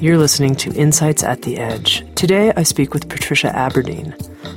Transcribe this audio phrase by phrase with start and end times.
[0.00, 2.06] You're listening to Insights at the Edge.
[2.14, 4.16] Today I speak with Patricia Aburdene.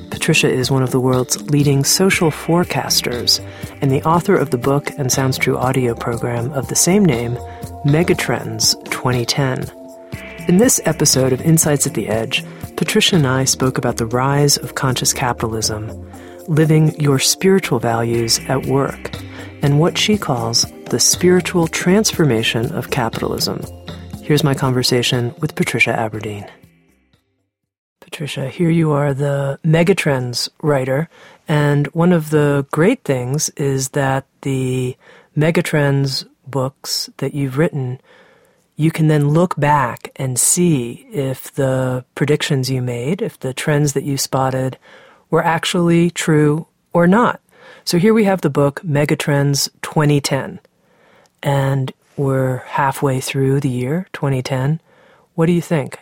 [0.09, 3.45] Patricia is one of the world's leading social forecasters
[3.81, 7.35] and the author of the book and Sounds True audio program of the same name,
[7.83, 9.69] Megatrends 2010.
[10.47, 12.41] In this episode of Insights at the Edge,
[12.77, 16.09] Patricia and I spoke about the rise of conscious capitalism,
[16.47, 19.13] living your spiritual values at work,
[19.61, 23.61] and what she calls the spiritual transformation of capitalism.
[24.23, 26.49] Here's my conversation with Patricia Aburdene.
[27.99, 31.09] Patricia, here you are, the Megatrends writer,
[31.45, 34.95] and one of the great things is that the
[35.35, 37.99] Megatrends books that you've written,
[38.77, 43.91] you can then look back and see if the predictions you made, if the trends
[43.91, 44.77] that you spotted
[45.31, 47.41] were actually true or not.
[47.83, 50.61] So here we have the book Megatrends 2010.
[51.41, 54.81] And we're halfway through the year, 2010.
[55.35, 55.99] What do you think?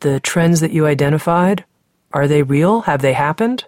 [0.00, 1.64] The trends that you identified,
[2.12, 2.82] are they real?
[2.82, 3.64] Have they happened?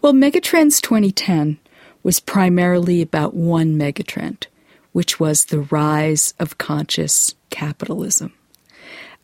[0.00, 1.58] Well, Megatrends 2010
[2.02, 4.46] was primarily about one megatrend,
[4.92, 8.32] which was the rise of conscious capitalism.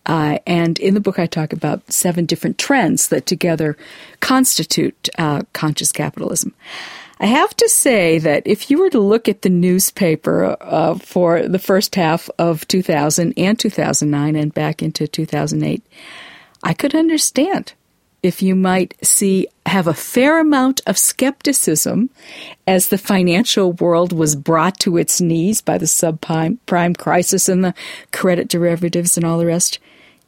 [0.06, 3.76] Uh, and in the book, I talk about seven different trends that together
[4.20, 6.54] constitute uh, conscious capitalism.
[7.22, 11.46] I have to say that if you were to look at the newspaper uh, for
[11.46, 15.84] the first half of 2000 and 2009 and back into 2008,
[16.62, 17.74] I could understand
[18.22, 22.08] if you might see have a fair amount of skepticism
[22.66, 27.62] as the financial world was brought to its knees by the subprime prime crisis and
[27.62, 27.74] the
[28.12, 29.78] credit derivatives and all the rest.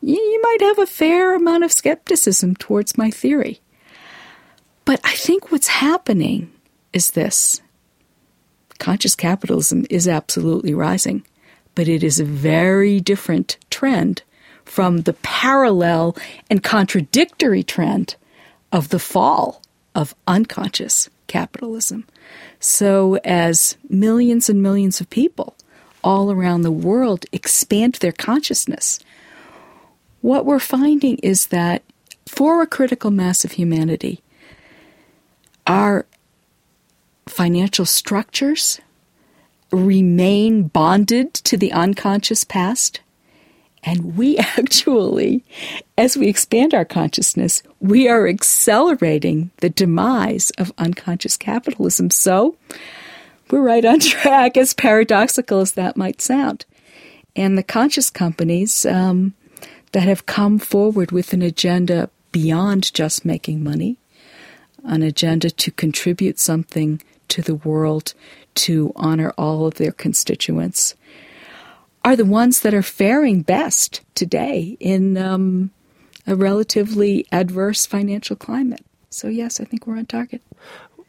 [0.02, 3.60] You, you might have a fair amount of skepticism towards my theory.
[4.84, 6.50] But I think what's happening
[6.92, 7.60] is this
[8.78, 11.24] conscious capitalism is absolutely rising,
[11.74, 14.22] but it is a very different trend
[14.64, 16.16] from the parallel
[16.50, 18.16] and contradictory trend
[18.72, 19.62] of the fall
[19.94, 22.06] of unconscious capitalism.
[22.60, 25.56] So, as millions and millions of people
[26.02, 28.98] all around the world expand their consciousness,
[30.20, 31.82] what we're finding is that
[32.26, 34.22] for a critical mass of humanity,
[35.66, 36.06] our
[37.26, 38.80] financial structures
[39.70, 43.00] remain bonded to the unconscious past.
[43.84, 45.44] And we actually,
[45.98, 52.10] as we expand our consciousness, we are accelerating the demise of unconscious capitalism.
[52.10, 52.56] So
[53.50, 56.64] we're right on track, as paradoxical as that might sound.
[57.34, 59.34] And the conscious companies um,
[59.92, 63.98] that have come forward with an agenda beyond just making money,
[64.84, 68.14] an agenda to contribute something to the world
[68.54, 70.94] to honor all of their constituents
[72.04, 75.70] are the ones that are faring best today in um,
[76.26, 78.84] a relatively adverse financial climate.
[79.10, 80.42] So, yes, I think we're on target.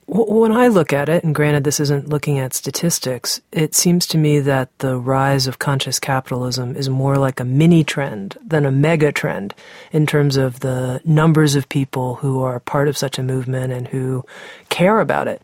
[0.06, 4.18] When I look at it, and granted this isn't looking at statistics, it seems to
[4.18, 8.72] me that the rise of conscious capitalism is more like a mini trend than a
[8.72, 9.56] mega trend
[9.94, 13.88] in terms of the numbers of people who are part of such a movement and
[13.88, 14.26] who
[14.68, 15.42] care about it.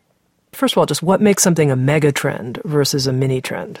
[0.52, 3.80] First of all, just what makes something a mega trend versus a mini trend?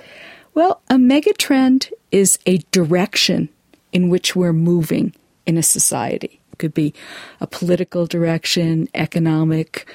[0.54, 3.48] Well, a mega trend is a direction
[3.92, 5.14] in which we're moving
[5.46, 6.40] in a society.
[6.52, 6.94] It could be
[7.40, 9.88] a political direction, economic,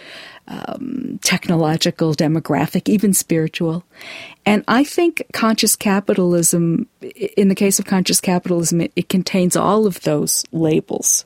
[0.47, 3.84] um, technological, demographic, even spiritual.
[4.46, 6.88] And I think conscious capitalism,
[7.35, 11.26] in the case of conscious capitalism, it, it contains all of those labels.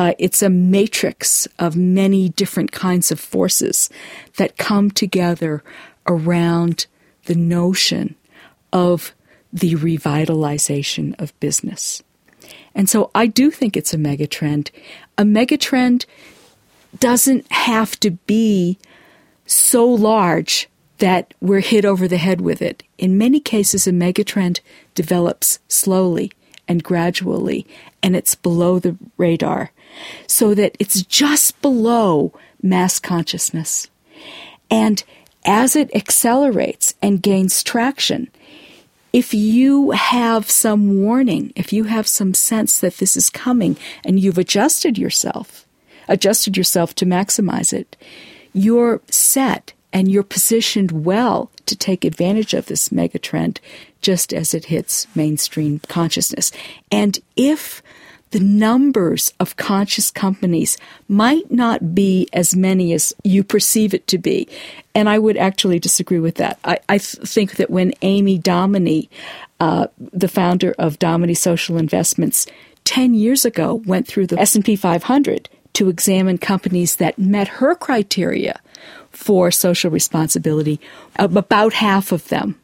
[0.00, 3.90] Uh, it's a matrix of many different kinds of forces
[4.38, 5.62] that come together
[6.06, 6.86] around
[7.26, 8.14] the notion
[8.72, 9.14] of
[9.52, 12.02] the revitalization of business.
[12.74, 14.70] And so I do think it's a megatrend.
[15.18, 16.06] A megatrend
[16.98, 18.78] doesn't have to be
[19.44, 22.82] so large that we're hit over the head with it.
[22.96, 24.60] In many cases, a megatrend
[24.94, 26.32] develops slowly
[26.66, 27.66] and gradually,
[28.02, 29.72] and it's below the radar
[30.26, 32.32] so that it's just below
[32.62, 33.88] mass consciousness.
[34.70, 35.02] And
[35.44, 38.30] as it accelerates and gains traction,
[39.12, 44.20] if you have some warning, if you have some sense that this is coming and
[44.20, 45.66] you've adjusted yourself,
[46.08, 47.96] adjusted yourself to maximize it,
[48.52, 53.58] you're set and you're positioned well to take advantage of this megatrend
[54.00, 56.52] just as it hits mainstream consciousness.
[56.92, 57.82] And if
[58.30, 60.78] the numbers of conscious companies
[61.08, 64.48] might not be as many as you perceive it to be.
[64.94, 66.58] And I would actually disagree with that.
[66.64, 69.10] I, I think that when Amy Domini,
[69.58, 72.46] uh, the founder of Domini Social Investments,
[72.84, 78.60] 10 years ago went through the S&P 500 to examine companies that met her criteria
[79.10, 80.80] for social responsibility,
[81.16, 82.58] about half of them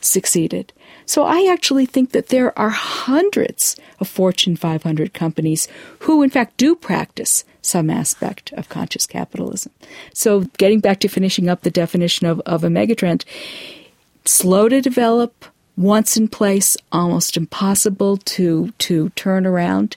[0.00, 0.72] succeeded.
[1.08, 5.66] So I actually think that there are hundreds of Fortune 500 companies
[6.00, 9.72] who, in fact, do practice some aspect of conscious capitalism.
[10.12, 13.24] So getting back to finishing up the definition of, of a megatrend,
[14.26, 15.46] slow to develop,
[15.78, 19.96] once in place, almost impossible to, to turn around.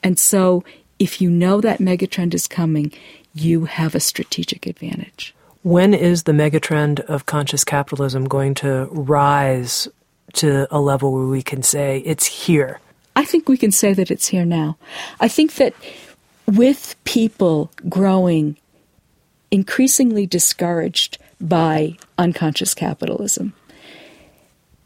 [0.00, 0.62] And so
[1.00, 2.92] if you know that megatrend is coming,
[3.34, 5.34] you have a strategic advantage.
[5.64, 9.88] When is the megatrend of conscious capitalism going to rise
[10.34, 12.80] to a level where we can say it's here?
[13.14, 14.76] I think we can say that it's here now.
[15.20, 15.74] I think that
[16.46, 18.56] with people growing
[19.50, 23.52] increasingly discouraged by unconscious capitalism,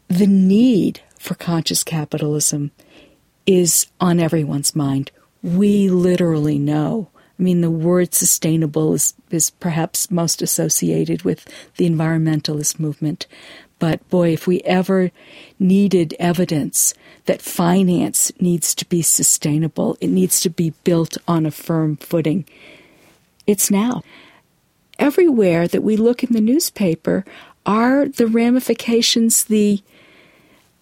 [0.07, 2.71] the need for conscious capitalism
[3.45, 5.11] is on everyone's mind.
[5.41, 7.09] We literally know.
[7.39, 11.45] I mean, the word sustainable is, is perhaps most associated with
[11.77, 13.27] the environmentalist movement.
[13.79, 15.11] But boy, if we ever
[15.59, 16.93] needed evidence
[17.25, 22.45] that finance needs to be sustainable, it needs to be built on a firm footing,
[23.45, 24.01] it's now.
[24.99, 27.23] Everywhere that we look in the newspaper
[27.65, 29.83] are the ramifications, the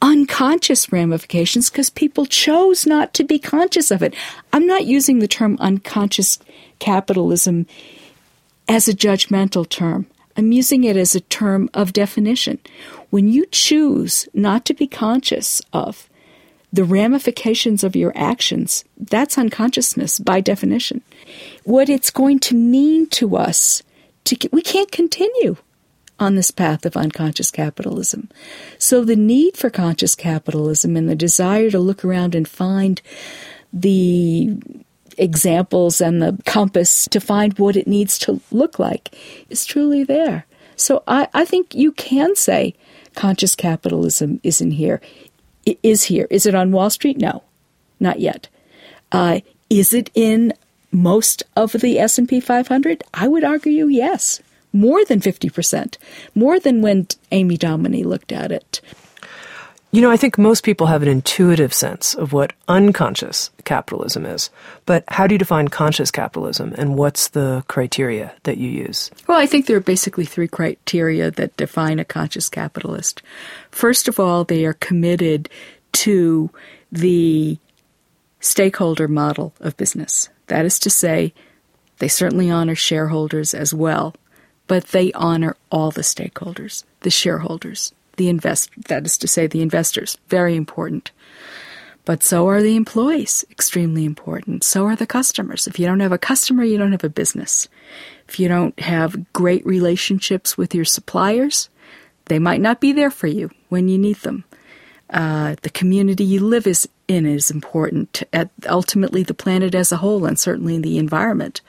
[0.02, 4.14] unconscious ramifications, because people chose not to be conscious of it.
[4.54, 6.40] I'm not using the term unconscious
[6.80, 7.66] capitalism
[8.70, 10.06] as a judgmental term.
[10.38, 12.60] I'm using it as a term of definition.
[13.10, 16.10] When you choose not to be conscious of
[16.74, 21.02] the ramifications of your actions, that's unconsciousness by definition.
[21.64, 23.82] What it's going to mean to us,
[24.26, 25.56] to, we can't continue
[26.20, 28.30] on this path of unconscious capitalism.
[28.78, 33.02] So the need for conscious capitalism and the desire to look around and find
[33.72, 34.58] the
[35.18, 39.16] examples and the compass to find what it needs to look like
[39.50, 40.46] is truly there.
[40.76, 42.76] So I, I think you can say
[43.16, 45.02] conscious capitalism isn't here.
[45.66, 46.28] It is here.
[46.30, 47.18] Is it on Wall Street?
[47.18, 47.44] No,
[48.00, 48.48] not yet.
[49.12, 49.40] Uh,
[49.70, 50.54] is it in
[50.92, 53.04] most of the S&P 500?
[53.14, 54.42] I would argue yes.
[54.74, 55.98] More than 50%.
[56.36, 58.82] More than when Amy Domini looked at it.
[59.96, 64.50] You know, I think most people have an intuitive sense of what unconscious capitalism is.
[64.86, 69.10] But how do you define conscious capitalism and what's the criteria that you use?
[69.26, 73.22] Well, I think there are basically three criteria that define a conscious capitalist.
[73.72, 75.48] First of all, they are committed
[75.94, 76.50] to
[76.92, 77.58] the
[78.42, 80.28] stakeholder model of business.
[80.48, 81.34] That is to say,
[82.00, 84.14] they certainly honor shareholders as well,
[84.68, 89.62] but they honor all the stakeholders, the shareholders, the invest that is to say the
[89.62, 90.18] investors.
[90.28, 91.12] Very important.
[92.06, 93.44] But so are the employees.
[93.50, 94.64] Extremely important.
[94.64, 95.66] So are the customers.
[95.66, 97.68] If you don't have a customer you don't have a business.
[98.28, 101.70] If you don't have great relationships with your suppliers
[102.26, 104.44] they might not be there for you when you need them.
[105.10, 109.98] Uh, the community you live is in is important at ultimately the planet as a
[109.98, 111.62] whole and certainly the environment.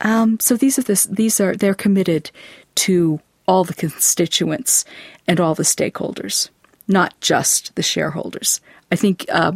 [0.00, 2.30] Um, so these are this, these are they're committed
[2.76, 3.20] to
[3.50, 4.84] all the constituents
[5.26, 6.50] and all the stakeholders,
[6.86, 8.60] not just the shareholders.
[8.92, 9.54] I think uh,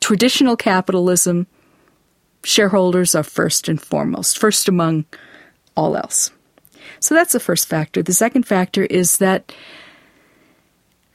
[0.00, 1.46] traditional capitalism,
[2.44, 5.06] shareholders are first and foremost, first among
[5.74, 6.30] all else.
[7.00, 8.02] So that's the first factor.
[8.02, 9.50] The second factor is that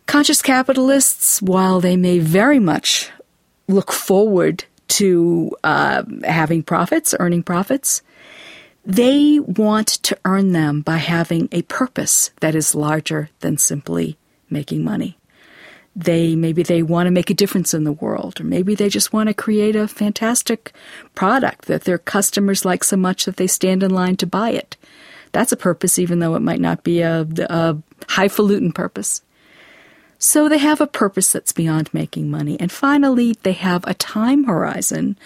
[0.08, 3.12] conscious capitalists, while they may very much
[3.68, 8.02] look forward to uh, having profits, earning profits,
[8.88, 14.18] they want to earn them by having a purpose that is larger than simply
[14.50, 15.18] making money.
[15.94, 19.12] They maybe they want to make a difference in the world, or maybe they just
[19.12, 20.72] want to create a fantastic
[21.16, 24.78] product that their customers like so much that they stand in line to buy it.
[25.34, 27.78] That's a purpose, even though it might not be a, a
[28.08, 29.22] highfalutin purpose.
[30.18, 32.58] So they have a purpose that's beyond making money.
[32.58, 35.18] And finally, they have a time horizon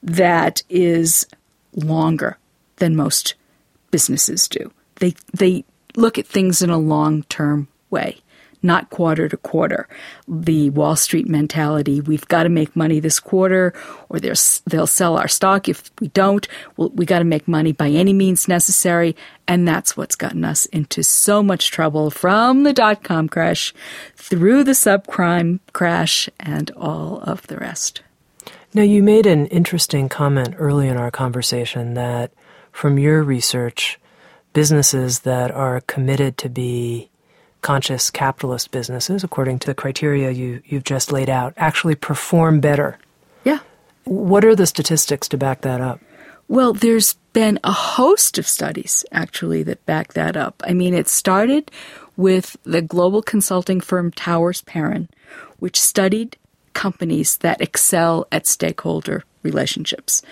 [0.00, 1.26] that is
[1.74, 2.38] longer
[2.80, 3.34] than most
[3.92, 4.72] businesses do.
[4.96, 5.64] They they
[5.96, 8.18] look at things in a long term way,
[8.62, 9.88] not quarter to quarter.
[10.28, 13.72] The Wall Street mentality, we've got to make money this quarter,
[14.08, 15.68] or they'll sell our stock.
[15.68, 16.46] If we don't,
[16.76, 19.16] well, we got to make money by any means necessary.
[19.48, 23.74] And that's what's gotten us into so much trouble from the dot com crash
[24.14, 28.02] through the subprime crash and all of the rest.
[28.72, 32.30] Now, you made an interesting comment early in our conversation that
[32.80, 34.00] from your research,
[34.54, 37.10] businesses that are committed to be
[37.60, 42.98] conscious capitalist businesses, according to the criteria you, you've just laid out, actually perform better.
[43.44, 43.58] Yeah.
[44.04, 46.00] What are the statistics to back that up?
[46.48, 50.62] Well, there's been a host of studies actually that back that up.
[50.66, 51.70] I mean, it started
[52.16, 55.10] with the global consulting firm Towers Perrin,
[55.58, 56.38] which studied
[56.74, 60.22] companies that excel at stakeholder relationships.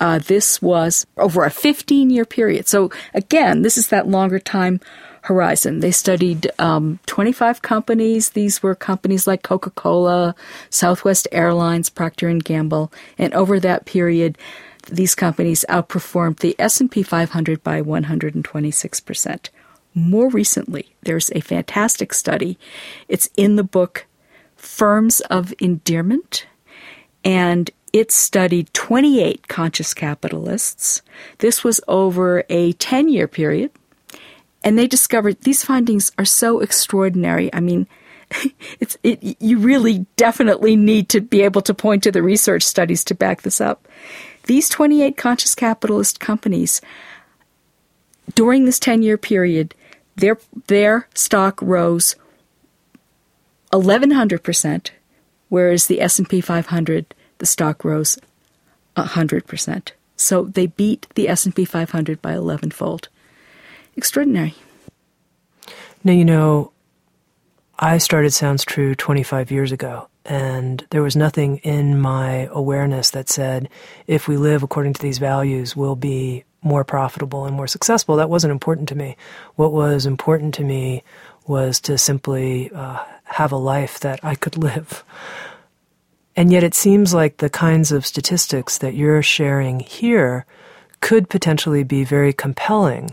[0.00, 2.68] Uh, this was over a 15 year period.
[2.68, 4.80] So, again, this is that longer time
[5.22, 5.80] horizon.
[5.80, 8.30] They studied um, 25 companies.
[8.30, 10.34] These were companies like Coca-Cola,
[10.70, 12.92] Southwest Airlines, Procter & Gamble.
[13.18, 14.38] And over that period,
[14.88, 19.48] these companies outperformed the S&P 500 by 126%.
[19.94, 22.58] More recently, there's a fantastic study.
[23.08, 24.05] It's in the book
[24.66, 26.46] Firms of Endearment,
[27.24, 31.00] and it studied 28 conscious capitalists.
[31.38, 33.70] This was over a 10 year period.
[34.62, 37.48] And they discovered these findings are so extraordinary.
[37.54, 37.86] I mean,
[38.80, 43.04] it's it, you really definitely need to be able to point to the research studies
[43.04, 43.86] to back this up.
[44.44, 46.80] These 28 conscious capitalist companies
[48.34, 49.74] during this 10-year period,
[50.16, 52.16] their their stock rose
[53.72, 54.90] 1100%,
[55.48, 58.18] whereas the S&P 500 the stock rose
[58.96, 59.90] 100%.
[60.16, 63.08] So they beat the S&P 500 by 11-fold
[63.96, 64.54] extraordinary.
[66.02, 66.72] Now, you know,
[67.78, 73.28] I started Sounds True 25 years ago, and there was nothing in my awareness that
[73.28, 73.68] said
[74.06, 78.16] if we live according to these values, we'll be more profitable and more successful.
[78.16, 79.16] That wasn't important to me.
[79.56, 81.04] What was important to me
[81.46, 85.04] was to simply uh, have a life that I could live.
[86.34, 90.44] And yet, it seems like the kinds of statistics that you're sharing here
[91.00, 93.10] could potentially be very compelling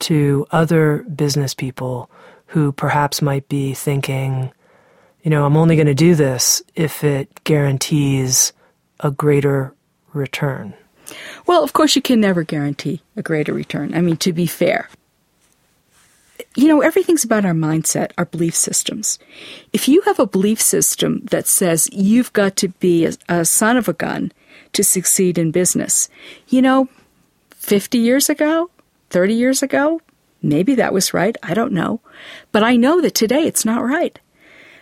[0.00, 2.10] to other business people
[2.46, 4.50] who perhaps might be thinking,
[5.22, 8.52] you know, I'm only going to do this if it guarantees
[9.00, 9.74] a greater
[10.12, 10.74] return.
[11.46, 13.94] Well, of course, you can never guarantee a greater return.
[13.94, 14.88] I mean, to be fair,
[16.56, 19.18] you know, everything's about our mindset, our belief systems.
[19.72, 23.76] If you have a belief system that says you've got to be a, a son
[23.76, 24.32] of a gun
[24.72, 26.08] to succeed in business,
[26.48, 26.88] you know,
[27.50, 28.70] 50 years ago,
[29.10, 30.00] 30 years ago.
[30.42, 31.36] Maybe that was right.
[31.42, 32.00] I don't know.
[32.52, 34.18] But I know that today it's not right.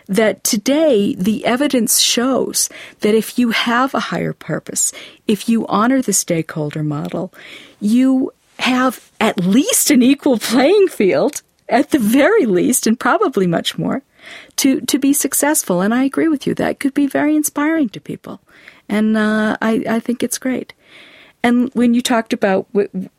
[0.07, 2.69] That today the evidence shows
[3.01, 4.91] that if you have a higher purpose,
[5.27, 7.33] if you honor the stakeholder model,
[7.79, 13.77] you have at least an equal playing field, at the very least, and probably much
[13.77, 14.01] more,
[14.57, 15.81] to, to be successful.
[15.81, 16.53] And I agree with you.
[16.55, 18.41] That could be very inspiring to people.
[18.87, 20.73] And uh, I, I think it's great.
[21.41, 22.67] And when you talked about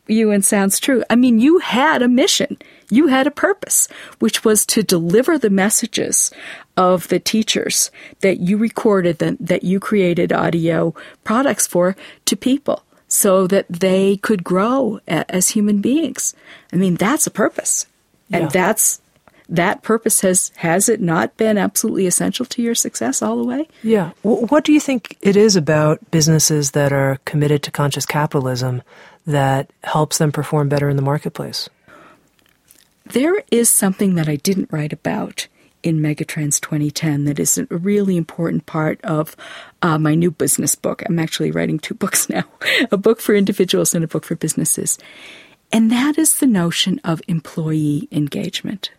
[0.06, 2.58] you and Sounds True, I mean, you had a mission.
[2.90, 3.88] You had a purpose,
[4.18, 6.30] which was to deliver the messages
[6.76, 7.90] of the teachers
[8.20, 14.18] that you recorded, that, that you created audio products for to people so that they
[14.18, 16.34] could grow as human beings.
[16.72, 17.86] I mean, that's a purpose.
[18.32, 18.48] And yeah.
[18.48, 19.00] that's
[19.48, 23.68] that purpose has has it not been absolutely essential to your success all the way?
[23.82, 24.12] Yeah.
[24.22, 28.82] What do you think it is about businesses that are committed to conscious capitalism
[29.26, 31.68] that helps them perform better in the marketplace?
[33.06, 35.48] There is something that I didn't write about
[35.82, 39.34] in Megatrends 2010 that is a really important part of
[39.82, 41.02] uh, my new business book.
[41.08, 42.44] I'm actually writing two books now
[42.90, 44.98] a book for individuals and a book for businesses.
[45.72, 48.90] And that is the notion of employee engagement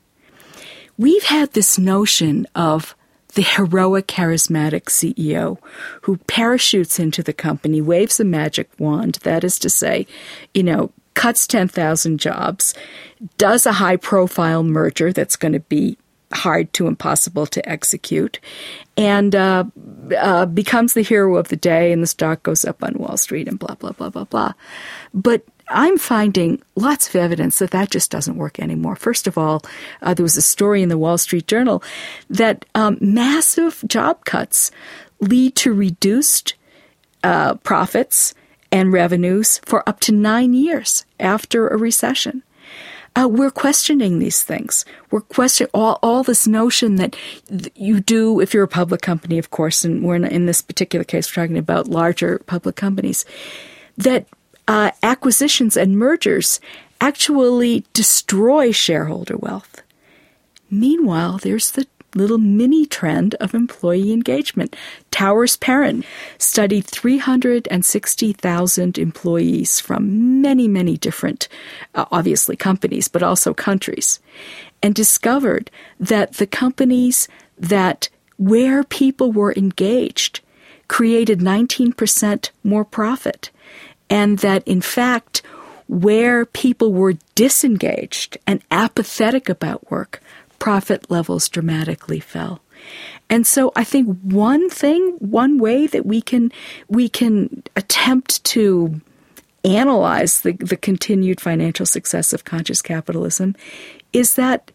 [1.01, 2.95] we've had this notion of
[3.33, 5.57] the heroic, charismatic CEO
[6.01, 10.05] who parachutes into the company, waves a magic wand, that is to say,
[10.53, 12.75] you know, cuts 10,000 jobs,
[13.37, 15.97] does a high profile merger that's going to be
[16.33, 18.39] hard to impossible to execute,
[18.95, 19.63] and uh,
[20.17, 23.47] uh, becomes the hero of the day, and the stock goes up on Wall Street,
[23.47, 24.53] and blah, blah, blah, blah, blah.
[25.13, 28.95] But I'm finding lots of evidence that that just doesn't work anymore.
[28.95, 29.61] First of all,
[30.01, 31.83] uh, there was a story in the Wall Street Journal
[32.29, 34.71] that um, massive job cuts
[35.19, 36.55] lead to reduced
[37.23, 38.33] uh, profits
[38.71, 42.43] and revenues for up to nine years after a recession.
[43.15, 44.85] uh, we're questioning these things.
[45.09, 47.15] We're questioning all, all this notion that
[47.75, 51.03] you do, if you're a public company, of course, and we're in, in this particular
[51.03, 53.25] case, we're talking about larger public companies,
[53.97, 54.27] that
[54.67, 56.59] uh, acquisitions and mergers
[56.99, 59.81] actually destroy shareholder wealth.
[60.69, 64.75] Meanwhile, there's the little mini trend of employee engagement.
[65.11, 66.03] Towers Perrin
[66.37, 71.47] studied 360,000 employees from many, many different,
[71.95, 74.19] uh, obviously, companies, but also countries,
[74.83, 80.41] and discovered that the companies that where people were engaged
[80.87, 83.51] created 19% more profit,
[84.11, 85.41] and that in fact,
[85.87, 90.21] where people were disengaged and apathetic about work,
[90.59, 92.61] profit levels dramatically fell.
[93.29, 96.51] And so I think one thing, one way that we can
[96.87, 99.01] we can attempt to
[99.63, 103.55] analyze the, the continued financial success of conscious capitalism
[104.11, 104.71] is that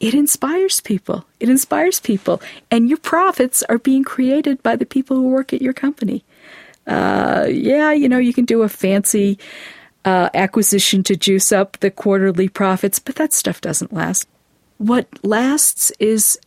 [0.00, 1.24] it inspires people.
[1.40, 2.42] It inspires people.
[2.70, 6.24] And your profits are being created by the people who work at your company.
[6.86, 9.38] Uh, yeah, you know, you can do a fancy
[10.04, 14.28] uh, acquisition to juice up the quarterly profits, but that stuff doesn't last
[14.78, 16.38] what lasts is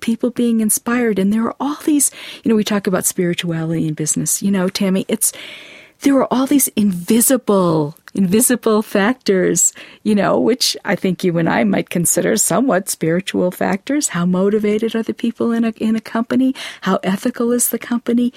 [0.00, 1.18] people being inspired.
[1.18, 2.10] And there are all these,
[2.42, 4.42] you know, we talk about spirituality in business.
[4.42, 5.32] You know, Tami, it's,
[6.00, 11.64] there are all these invisible, invisible factors, you know, which I think you and I
[11.64, 14.08] might consider somewhat spiritual factors.
[14.08, 16.54] How motivated are the people in a, in a company?
[16.82, 18.34] How ethical is the company?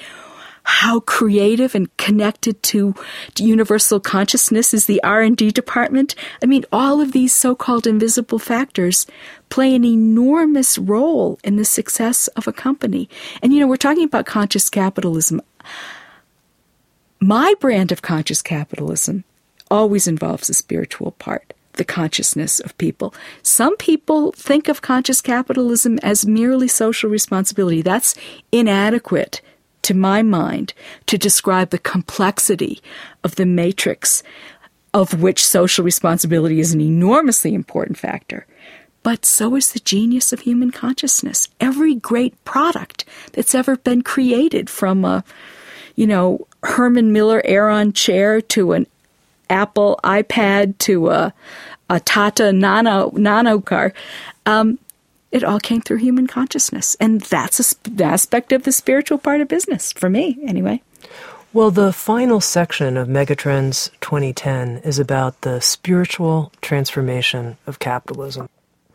[0.63, 2.95] How creative and connected to,
[3.37, 6.15] universal consciousness is the R&D department.
[6.43, 9.05] I mean, all of these so-called invisible factors
[9.49, 13.09] play an enormous role in the success of a company.
[13.41, 15.41] And you know, we're talking about conscious capitalism.
[17.19, 19.23] My brand of conscious capitalism
[19.69, 23.13] always involves a spiritual part the consciousness of people.
[23.41, 27.81] Some people think of conscious capitalism as merely social responsibility.
[27.81, 28.15] That's
[28.51, 29.41] inadequate
[29.89, 30.75] to my mind,
[31.07, 32.79] to describe the complexity
[33.23, 34.21] of the matrix
[34.93, 38.45] of which social responsibility is an enormously important factor.
[39.01, 41.49] But so is the genius of human consciousness.
[41.59, 45.23] Every great product that's ever been created from a,
[45.95, 48.85] you know, Herman Miller Aeron chair to an
[49.49, 51.33] Apple iPad to a,
[51.89, 53.91] a Tata Nano, nano car,
[54.45, 54.77] um,
[55.31, 56.95] it all came through human consciousness.
[56.99, 60.81] And that's an aspect of the spiritual part of business, for me, anyway.
[61.51, 68.49] Well, the final section of Megatrends 2010 is about the spiritual transformation of capitalism.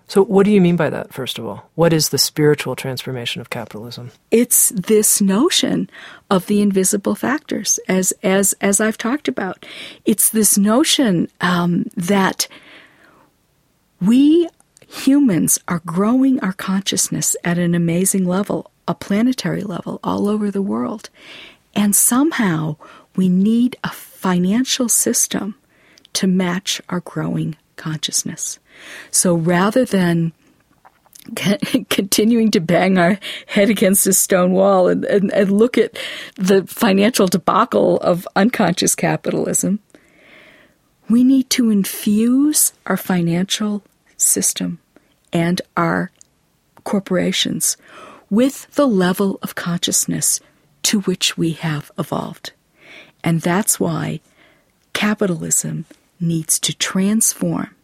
[0.06, 1.68] So, what do you mean by that, first of all?
[1.74, 4.12] What is the spiritual transformation of capitalism?
[4.30, 5.90] It's this notion
[6.30, 9.66] of the invisible factors, as, as, as I've talked about.
[10.04, 12.46] It's this notion um, that
[14.00, 14.48] we
[14.94, 20.62] humans are growing our consciousness at an amazing level, a planetary level, all over the
[20.62, 21.10] world.
[21.74, 22.76] And somehow
[23.16, 25.56] we need a financial system
[26.14, 28.60] to match our growing consciousness.
[29.10, 30.32] So rather than
[31.88, 35.96] continuing to bang our head against a stone wall and, and, and, look at
[36.36, 39.80] the financial debacle of unconscious capitalism,
[41.08, 43.82] we need to infuse our financial
[44.18, 44.80] system
[45.34, 46.10] and our
[46.84, 47.76] corporations
[48.30, 50.40] with the level of consciousness
[50.82, 52.52] to which we have evolved.
[53.22, 54.20] And that's why
[54.92, 55.86] capitalism
[56.20, 57.74] needs to transform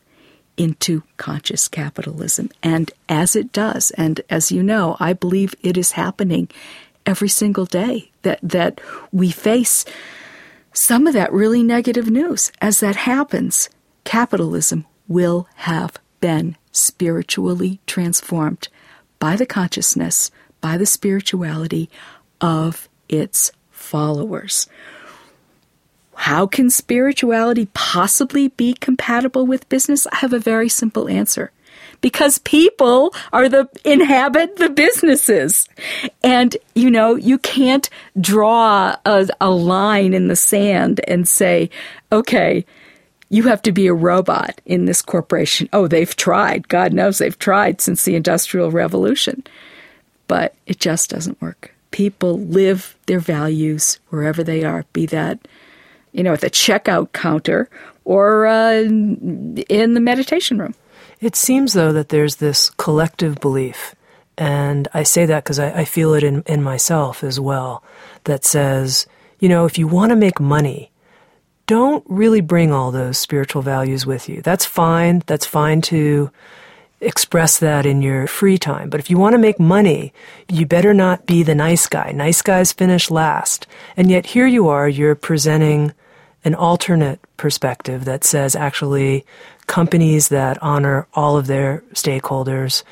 [0.56, 2.50] into conscious capitalism.
[2.62, 6.48] And as it does, and as you know, I believe it is happening
[7.06, 9.84] every single day that, that we face
[10.72, 12.52] some of that really negative news.
[12.60, 13.70] As that happens,
[14.04, 18.68] capitalism will have been spiritually transformed
[19.18, 20.30] by the consciousness,
[20.60, 21.90] by the spirituality
[22.40, 24.68] of its followers.
[26.14, 30.06] How can spirituality possibly be compatible with business?
[30.08, 31.50] I have a very simple answer.
[32.02, 35.68] Because people are the inhabit the businesses.
[36.22, 37.88] And you know, you can't
[38.20, 41.70] draw a, a line in the sand and say,
[42.10, 42.64] okay,
[43.30, 45.68] you have to be a robot in this corporation.
[45.72, 46.68] Oh, they've tried.
[46.68, 49.44] God knows they've tried since the Industrial Revolution.
[50.26, 51.72] But it just doesn't work.
[51.92, 55.48] People live their values wherever they are, be that,
[56.12, 57.68] you know, at the checkout counter
[58.04, 60.74] or uh, in the meditation room.
[61.20, 63.94] It seems, though, that there's this collective belief,
[64.38, 67.84] and I say that because I, I feel it in, in myself as well,
[68.24, 69.06] that says,
[69.38, 70.90] you know, if you want to make money,
[71.70, 74.42] don't really bring all those spiritual values with you.
[74.42, 75.22] That's fine.
[75.26, 76.28] That's fine to
[77.00, 78.90] express that in your free time.
[78.90, 80.12] But if you want to make money,
[80.48, 82.10] you better not be the nice guy.
[82.10, 83.68] Nice guys finish last.
[83.96, 85.94] And yet here you are, you're presenting
[86.44, 89.24] an alternate perspective that says actually
[89.68, 92.82] companies that honor all of their stakeholders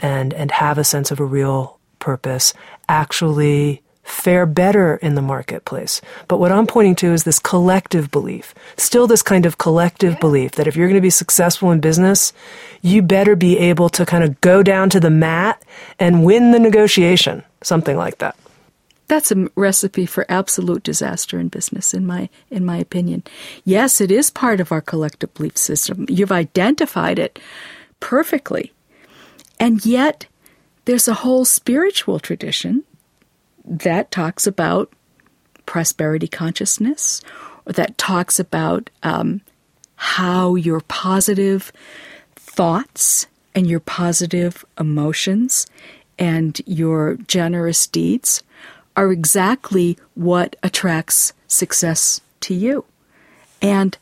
[0.00, 2.52] and, and have a sense of a real purpose
[2.88, 6.00] actually fare better in the marketplace.
[6.28, 10.52] But what I'm pointing to is this collective belief, still this kind of collective belief
[10.52, 12.32] that if you're going to be successful in business,
[12.82, 15.62] you better be able to kind of go down to the mat
[15.98, 18.36] and win the negotiation, something like that.
[19.06, 23.22] That's a recipe for absolute disaster in business, in my in my opinion.
[23.64, 26.06] Yes, it is part of our collective belief system.
[26.08, 27.38] You've identified it
[28.00, 28.72] perfectly,
[29.60, 30.26] and yet
[30.86, 32.84] there's a whole spiritual tradition
[33.64, 34.92] that talks about
[35.66, 37.20] prosperity consciousness,
[37.66, 39.40] or that talks about um,
[39.96, 41.72] how your positive
[42.36, 45.66] thoughts and your positive emotions
[46.18, 48.42] and your generous deeds
[48.96, 52.84] are exactly what attracts success to you.
[53.62, 53.96] And,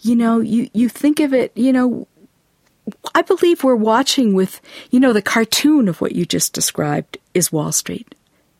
[0.00, 2.06] you know, you, you think of it, you know,
[3.14, 7.52] I believe we're watching with, you know, the cartoon of what you just described is
[7.52, 8.14] Wall Street.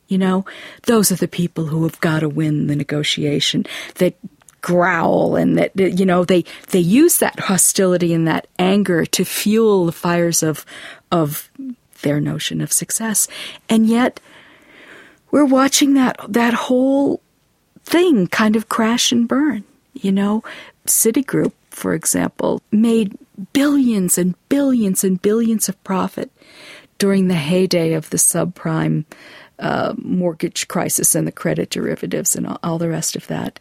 [0.07, 0.45] You know,
[0.83, 3.65] those are the people who have got to win the negotiation
[3.95, 4.15] that
[4.61, 9.85] growl and that you know they they use that hostility and that anger to fuel
[9.85, 10.65] the fires of
[11.11, 11.51] of
[12.01, 13.27] their notion of success.
[13.69, 14.19] And yet
[15.31, 17.21] we're watching that that whole
[17.83, 19.63] thing kind of crash and burn.
[19.93, 20.43] You know,
[20.85, 23.17] Citigroup, for example, made
[23.53, 26.31] billions and billions and billions of profit
[26.97, 29.05] during the heyday of the subprime
[29.59, 33.59] uh, mortgage crisis and the credit derivatives and all, all the rest of that.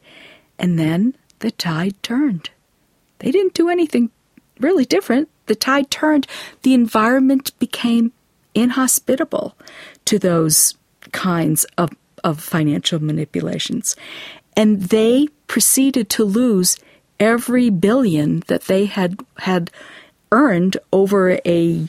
[0.59, 2.51] And then the tide turned.
[3.19, 4.11] They didn't do anything
[4.61, 5.29] really different.
[5.47, 6.27] The tide turned.
[6.63, 8.13] The environment became
[8.55, 9.57] inhospitable
[10.07, 10.75] to those
[11.13, 11.91] kinds of,
[12.23, 13.97] of financial manipulations.
[14.57, 16.79] And they proceeded to lose
[17.21, 19.71] every billion that they had had
[20.33, 21.89] earned over a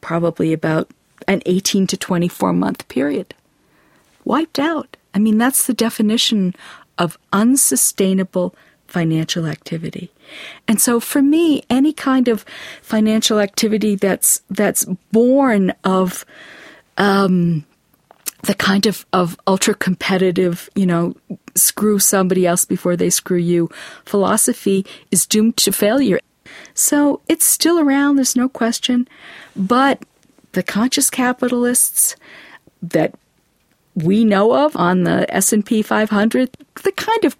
[0.00, 0.90] probably about
[1.28, 3.34] an 18 to 24 month period.
[4.24, 4.96] Wiped out.
[5.14, 6.54] I mean, that's the definition
[6.98, 8.54] of unsustainable
[8.86, 10.10] financial activity.
[10.66, 12.44] And so for me, any kind of
[12.82, 16.24] financial activity that's that's born of
[16.98, 17.64] um,
[18.42, 21.14] the kind of, of ultra competitive, you know,
[21.54, 23.68] screw somebody else before they screw you
[24.04, 26.20] philosophy is doomed to failure.
[26.74, 29.08] So it's still around, there's no question.
[29.54, 30.04] But
[30.56, 32.16] the conscious capitalists
[32.82, 33.14] that
[33.94, 36.50] we know of on the S&P 500,
[36.82, 37.36] the kind of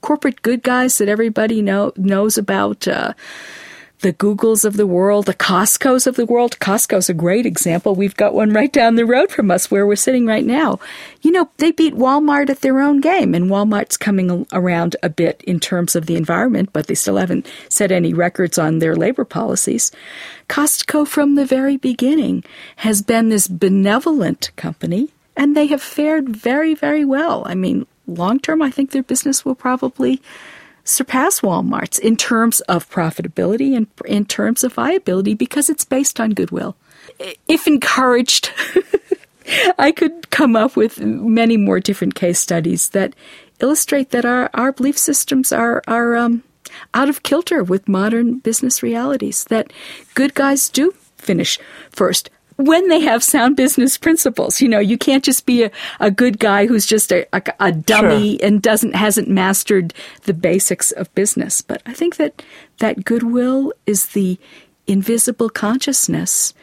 [0.00, 3.14] corporate good guys that everybody know, knows about, uh,
[4.02, 6.58] the Googles of the world, the Costco's of the world.
[6.58, 7.94] Costco's a great example.
[7.94, 10.78] We've got one right down the road from us where we're sitting right now.
[11.22, 15.42] You know, they beat Walmart at their own game, and Walmart's coming around a bit
[15.46, 19.24] in terms of the environment, but they still haven't set any records on their labor
[19.24, 19.92] policies.
[20.48, 22.44] Costco, from the very beginning,
[22.76, 27.44] has been this benevolent company, and they have fared very, very well.
[27.46, 30.20] I mean, long term, I think their business will probably
[30.84, 36.30] surpass Walmart's in terms of profitability and in terms of viability because it's based on
[36.30, 36.76] goodwill.
[37.48, 38.50] If encouraged,
[39.78, 43.14] I could come up with many more different case studies that
[43.60, 46.42] illustrate that our, our belief systems are, are um,
[46.94, 49.72] out of kilter with modern business realities, that
[50.14, 51.58] good guys do finish
[51.90, 54.60] first when they have sound business principles.
[54.60, 57.72] You know, you can't just be a, a good guy who's just a, a, a
[57.72, 58.46] dummy sure.
[58.46, 61.62] and doesn't hasn't mastered the basics of business.
[61.62, 62.42] But I think that
[62.78, 64.38] that goodwill is the
[64.86, 66.54] invisible consciousness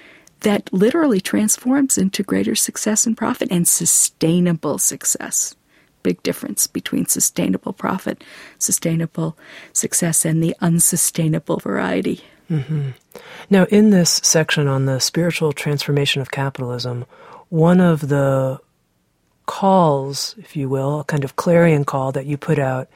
[0.42, 5.56] that literally transforms into greater success and profit and sustainable success.
[6.02, 8.24] Big difference between sustainable profit,
[8.58, 9.38] sustainable
[9.74, 12.24] success, and the unsustainable variety.
[12.50, 12.90] Mm-hmm.
[13.50, 17.06] Now, in this section on the spiritual transformation of capitalism,
[17.50, 18.60] one of the
[19.46, 22.88] calls, if you will, a kind of clarion call that you put out,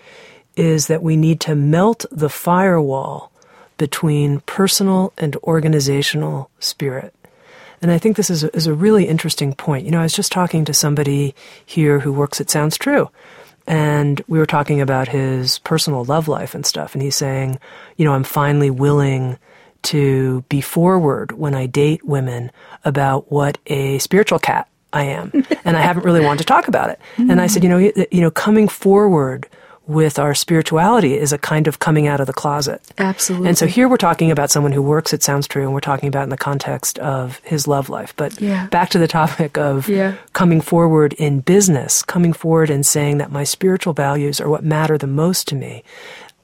[0.55, 3.31] is that we need to melt the firewall
[3.77, 7.13] between personal and organizational spirit.
[7.81, 9.85] And I think this is a, is a really interesting point.
[9.85, 11.35] You know, I was just talking to somebody
[11.65, 13.09] here who works at Sounds True,
[13.67, 16.93] and we were talking about his personal love life and stuff.
[16.93, 17.59] And he's saying,
[17.97, 19.37] you know, I'm finally willing
[19.83, 22.51] to be forward when I date women
[22.85, 25.31] about what a spiritual cat I am.
[25.65, 26.99] and I haven't really wanted to talk about it.
[27.17, 29.47] And I said, you know, you know, coming forward
[29.85, 32.81] with our spirituality is a kind of coming out of the closet.
[32.97, 33.49] Absolutely.
[33.49, 36.07] And so here we're talking about someone who works at Sounds True, and we're talking
[36.07, 38.13] about in the context of his love life.
[38.15, 38.67] But yeah.
[38.67, 40.15] back to the topic of yeah.
[40.31, 44.97] coming forward in business, coming forward and saying that my spiritual values are what matter
[44.97, 45.83] the most to me.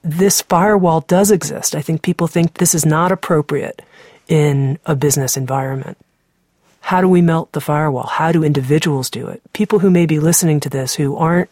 [0.03, 1.75] This firewall does exist.
[1.75, 3.81] I think people think this is not appropriate
[4.27, 5.97] in a business environment.
[6.81, 8.07] How do we melt the firewall?
[8.07, 9.41] How do individuals do it?
[9.53, 11.51] People who may be listening to this who aren't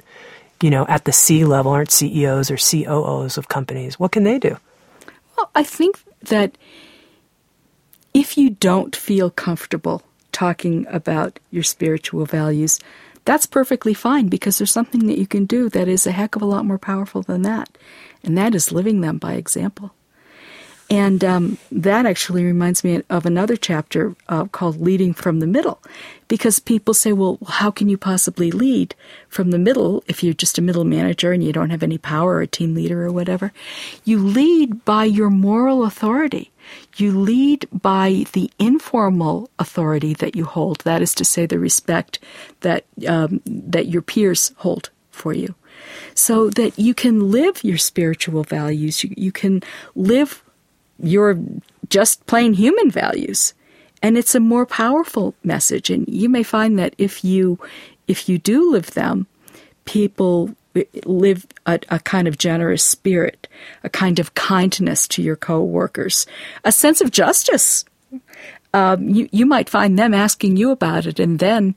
[0.61, 3.99] you know, at the C level, aren't CEOs or COOs of companies.
[3.99, 4.57] What can they do?
[5.37, 6.57] Well, I think that
[8.13, 12.79] if you don't feel comfortable talking about your spiritual values,
[13.25, 16.41] that's perfectly fine because there's something that you can do that is a heck of
[16.41, 17.77] a lot more powerful than that,
[18.23, 19.93] and that is living them by example.
[20.89, 25.81] And um, that actually reminds me of another chapter uh, called Leading from the Middle,
[26.29, 28.95] because people say, well, how can you possibly lead
[29.27, 32.35] from the middle if you're just a middle manager and you don't have any power
[32.35, 33.51] or a team leader or whatever?
[34.05, 36.51] You lead by your moral authority.
[36.95, 40.79] You lead by the informal authority that you hold.
[40.81, 42.19] That is to say, the respect
[42.61, 45.55] that um, that your peers hold for you,
[46.13, 49.03] so that you can live your spiritual values.
[49.03, 49.63] You, you can
[49.95, 50.43] live
[50.99, 51.39] your
[51.89, 53.53] just plain human values.
[54.01, 55.89] And it's a more powerful message.
[55.89, 57.59] And you may find that if you
[58.07, 59.27] if you do live them
[59.85, 60.51] people
[61.05, 63.47] live a, a, kind of generous spirit
[63.83, 66.27] a kind of kindness to your co-workers
[66.63, 67.83] a sense of justice.
[68.73, 71.75] Um, you, you might find them asking you about it and then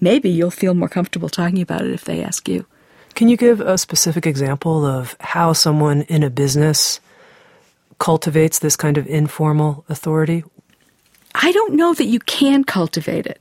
[0.00, 2.66] maybe you'll feel more comfortable talking about it if they ask you.
[3.14, 7.00] Can you give a specific example of how someone in a business
[8.02, 10.42] cultivates this kind of informal authority?
[11.36, 13.40] I don't know that you can cultivate it.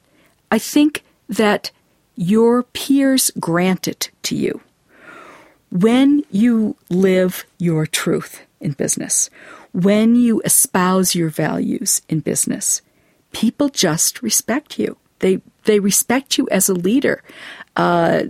[0.52, 1.72] I think that
[2.16, 4.62] your peers grant it to you.
[5.72, 9.32] When you live your truth in business,
[9.74, 12.84] when you espouse your values in business,
[13.32, 14.96] people just respect you.
[15.20, 17.24] They they respect you as a leader
[17.76, 18.26] uh,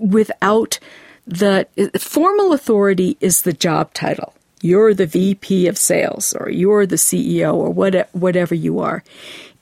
[0.00, 0.80] without
[1.28, 6.96] the formal authority is the job title you're the VP of sales or you're the
[6.96, 9.04] CEO or what, whatever you are.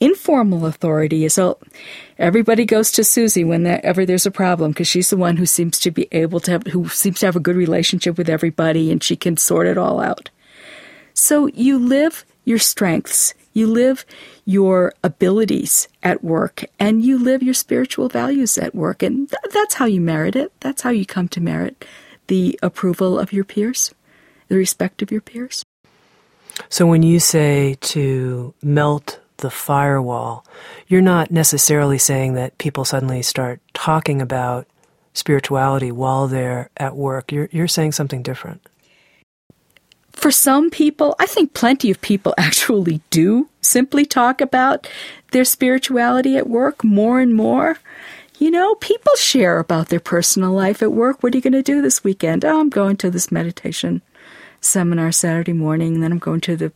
[0.00, 1.58] Informal authority is oh,
[2.18, 5.90] everybody goes to Susie whenever there's a problem because she's the one who seems to
[5.90, 9.16] be able to have, who seems to have a good relationship with everybody and she
[9.16, 10.30] can sort it all out.
[11.12, 14.04] So you live your strengths, you live
[14.44, 19.02] your abilities at work, and you live your spiritual values at work.
[19.02, 20.52] And th- that's how you merit it.
[20.60, 21.84] That's how you come to merit
[22.26, 23.94] the approval of your peers
[24.48, 25.64] the respect of your peers.
[26.68, 30.44] So when you say to melt the firewall,
[30.88, 34.66] you're not necessarily saying that people suddenly start talking about
[35.12, 37.32] spirituality while they're at work.
[37.32, 38.66] You're, you're saying something different.
[40.12, 44.88] For some people, I think plenty of people actually do simply talk about
[45.32, 47.78] their spirituality at work more and more.
[48.38, 51.22] You know, people share about their personal life at work.
[51.22, 52.44] What are you going to do this weekend?
[52.44, 54.02] Oh, I'm going to this meditation
[54.64, 56.72] seminar Saturday morning, then I'm going to the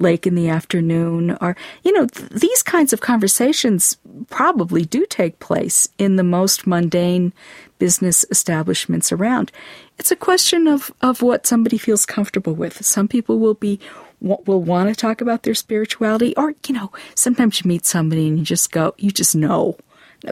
[0.00, 3.96] lake in the afternoon or you know th- these kinds of conversations
[4.28, 7.32] probably do take place in the most mundane
[7.78, 9.52] business establishments around
[9.98, 13.78] it's a question of of what somebody feels comfortable with some people will be
[14.20, 18.38] will want to talk about their spirituality or you know sometimes you meet somebody and
[18.38, 19.76] you just go you just know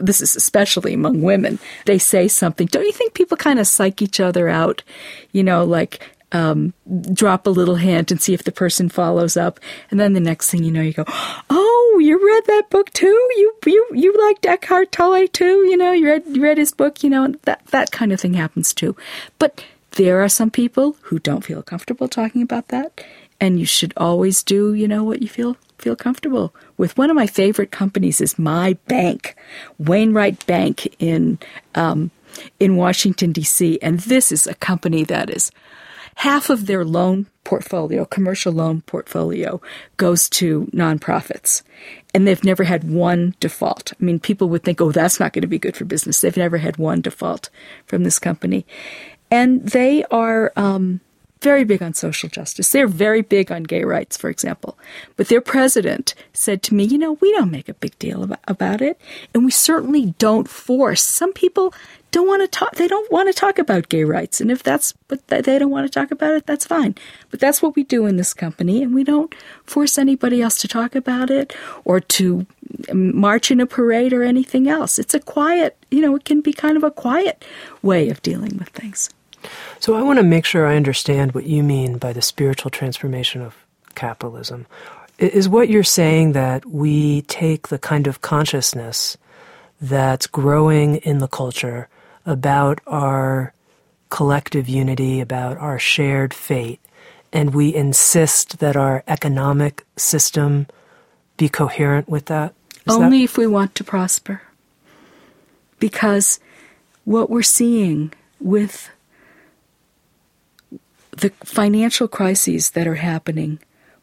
[0.01, 1.59] this is especially among women.
[1.85, 2.65] They say something.
[2.65, 4.81] Don't you think people kind of psych each other out?
[5.33, 6.73] You know, like um,
[7.13, 9.59] drop a little hint and see if the person follows up.
[9.89, 13.29] And then the next thing you know, you go, "Oh, you read that book too?
[13.37, 15.65] You you you liked Eckhart Tolle too?
[15.69, 17.03] You know, you read you read his book.
[17.03, 18.95] You know, that that kind of thing happens too."
[19.39, 23.03] But there are some people who don't feel comfortable talking about that,
[23.39, 26.97] and you should always do, you know, what you feel feel comfortable with.
[26.97, 29.35] One of my favorite companies is my bank,
[29.77, 31.37] Wainwright Bank in
[31.75, 32.09] um,
[32.59, 35.51] in Washington D.C., and this is a company that is
[36.15, 39.61] half of their loan portfolio, commercial loan portfolio,
[39.97, 41.61] goes to nonprofits.
[42.13, 43.93] And they've never had one default.
[43.99, 46.21] I mean, people would think, oh, that's not going to be good for business.
[46.21, 47.49] They've never had one default
[47.85, 48.65] from this company.
[49.31, 51.01] And they are um,
[51.43, 52.71] very big on social justice.
[52.71, 54.77] They're very big on gay rights, for example.
[55.17, 58.39] But their president said to me, you know, we don't make a big deal about,
[58.47, 58.99] about it.
[59.33, 61.03] And we certainly don't force.
[61.03, 61.73] Some people
[62.11, 64.93] don't want to talk they don't want to talk about gay rights and if that's
[65.07, 66.93] but they don't want to talk about it that's fine
[67.31, 70.67] but that's what we do in this company and we don't force anybody else to
[70.67, 72.45] talk about it or to
[72.83, 76.39] mm, march in a parade or anything else it's a quiet you know it can
[76.39, 77.43] be kind of a quiet
[77.81, 79.09] way of dealing with things
[79.79, 83.41] So I want to make sure I understand what you mean by the spiritual transformation
[83.41, 83.55] of
[83.95, 84.65] capitalism.
[85.19, 89.17] Is what you're saying that we take the kind of consciousness
[89.79, 91.87] that's growing in the culture
[92.25, 93.53] about our
[94.09, 96.79] collective unity, about our shared fate,
[97.31, 100.67] and we insist that our economic system
[101.37, 102.53] be coherent with that?
[102.85, 104.41] Is Only that- if we want to prosper.
[105.79, 106.39] Because
[107.05, 108.89] what we're seeing with
[111.17, 113.59] the financial crises that are happening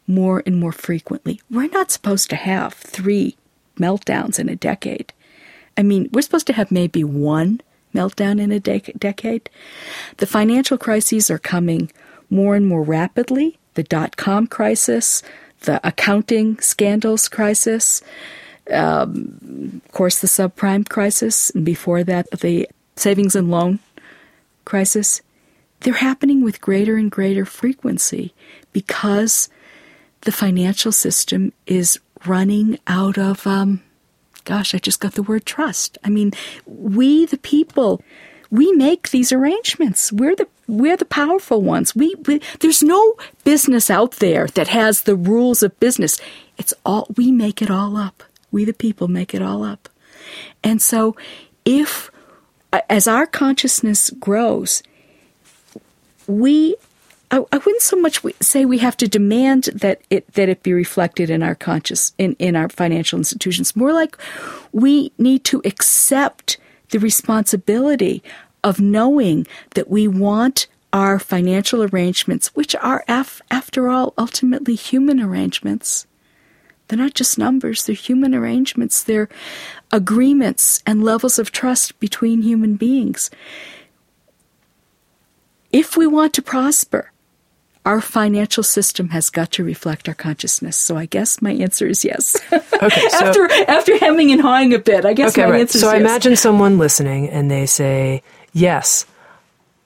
[0.06, 3.36] more and more frequently, we're not supposed to have three
[3.78, 5.12] meltdowns in a decade.
[5.76, 7.60] I mean, we're supposed to have maybe one
[7.94, 9.48] meltdown in a de- decade.
[10.18, 11.90] The financial crises are coming
[12.28, 13.58] more and more rapidly.
[13.74, 15.22] The dot com crisis,
[15.60, 18.02] the accounting scandals crisis,
[18.72, 23.78] um, of course, the subprime crisis, and before that, the savings and loan
[24.64, 25.22] crisis.
[25.80, 28.34] They're happening with greater and greater frequency
[28.72, 29.48] because
[30.22, 33.82] the financial system is running out of, um,
[34.44, 35.96] gosh, I just got the word trust.
[36.04, 36.32] I mean,
[36.66, 38.02] we, the people,
[38.50, 40.12] we make these arrangements.
[40.12, 41.96] We're the we're the powerful ones.
[41.96, 46.20] We, we, there's no business out there that has the rules of business.
[46.58, 48.22] It's all we make it all up.
[48.52, 49.88] We the people make it all up.
[50.62, 51.16] And so
[51.64, 52.10] if
[52.88, 54.84] as our consciousness grows,
[56.30, 56.76] we
[57.30, 60.72] I, I wouldn't so much say we have to demand that it that it be
[60.72, 63.76] reflected in our conscious in, in our financial institutions.
[63.76, 64.16] More like
[64.72, 66.58] we need to accept
[66.90, 68.22] the responsibility
[68.62, 75.20] of knowing that we want our financial arrangements, which are, af- after all, ultimately human
[75.20, 76.06] arrangements.
[76.88, 79.04] They're not just numbers, they're human arrangements.
[79.04, 79.28] They're
[79.92, 83.30] agreements and levels of trust between human beings.
[85.72, 87.12] If we want to prosper,
[87.86, 90.76] our financial system has got to reflect our consciousness.
[90.76, 92.36] So I guess my answer is yes.
[92.82, 93.08] Okay.
[93.10, 95.60] So, after after hemming and hawing a bit, I guess okay, my right.
[95.60, 95.92] answer is so yes.
[95.92, 98.22] So I imagine someone listening and they say,
[98.54, 99.04] "Yes,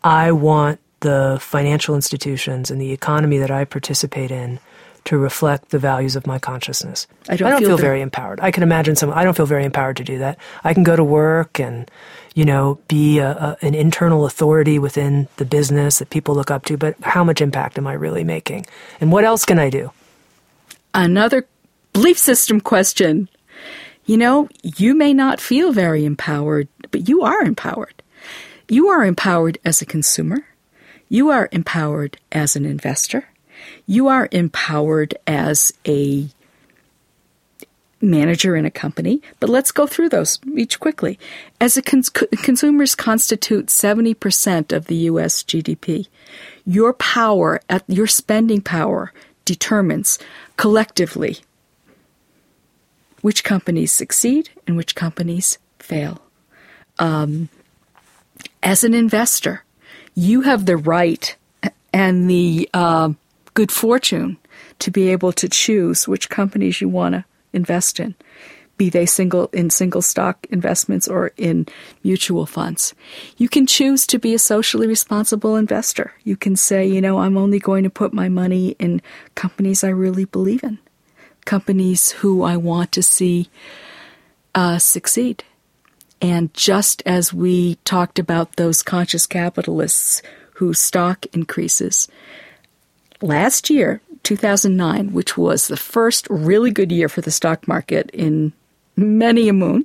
[0.04, 4.60] I want the financial institutions and the economy that I participate in
[5.04, 7.06] to reflect the values of my consciousness.
[7.28, 8.40] I don't, I don't feel, feel very empowered.
[8.40, 9.10] I can imagine some.
[9.10, 10.38] I don't feel very empowered to do that.
[10.62, 11.90] I can go to work and,
[12.34, 16.64] you know, be a, a, an internal authority within the business that people look up
[16.66, 16.76] to.
[16.76, 18.66] But how much impact am I really making?
[19.00, 19.90] And what else can I do?
[20.94, 21.46] Another
[21.92, 23.28] belief system question.
[24.06, 28.02] You know, you may not feel very empowered, but you are empowered.
[28.68, 30.46] You are empowered as a consumer.
[31.08, 33.28] You are empowered as an investor.
[33.86, 36.28] You are empowered as a
[38.00, 41.18] manager in a company, but let's go through those each quickly.
[41.60, 46.06] As cons- consumers constitute 70% of the US GDP.
[46.66, 49.12] Your power at your spending power
[49.44, 50.18] determines
[50.56, 51.38] collectively
[53.20, 56.20] which companies succeed and which companies fail.
[56.98, 57.48] Um,
[58.62, 59.64] as an investor,
[60.14, 61.34] you have the right
[61.92, 63.12] and the uh,
[63.54, 64.36] good fortune
[64.80, 68.14] to be able to choose which companies you want to invest in,
[68.76, 71.66] be they single in single stock investments or in
[72.02, 72.94] mutual funds.
[73.36, 76.12] You can choose to be a socially responsible investor.
[76.24, 79.00] You can say, you know, I'm only going to put my money in
[79.36, 80.78] companies I really believe in,
[81.44, 83.48] companies who I want to see
[84.54, 85.44] uh, succeed.
[86.20, 90.22] And just as we talked about those conscious capitalists
[90.54, 92.08] whose stock increases,
[93.24, 98.52] last year, 2009, which was the first really good year for the stock market in
[98.96, 99.84] many a moon,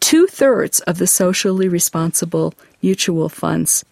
[0.00, 3.84] two thirds of the socially responsible mutual funds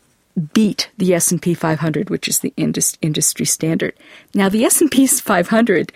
[0.53, 3.94] beat the S&P 500, which is the industry standard.
[4.35, 5.92] Now, the S&P 500